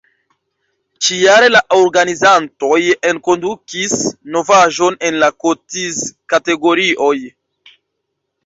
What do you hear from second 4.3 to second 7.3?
novaĵon en la kotiz-kategorioj.